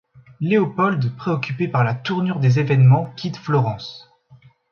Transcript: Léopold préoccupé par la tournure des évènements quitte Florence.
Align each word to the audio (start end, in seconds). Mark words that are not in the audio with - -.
Léopold 0.39 1.15
préoccupé 1.15 1.67
par 1.67 1.83
la 1.83 1.93
tournure 1.93 2.39
des 2.39 2.57
évènements 2.57 3.11
quitte 3.15 3.37
Florence. 3.37 4.09